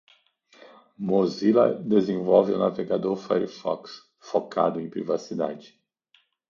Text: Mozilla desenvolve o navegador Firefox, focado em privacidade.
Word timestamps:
Mozilla 1.09 1.65
desenvolve 1.93 2.53
o 2.53 2.57
navegador 2.57 3.15
Firefox, 3.17 3.99
focado 4.19 4.81
em 4.81 4.89
privacidade. 4.89 5.79